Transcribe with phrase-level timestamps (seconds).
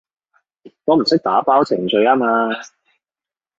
[0.85, 2.25] 我唔識打包程序吖嘛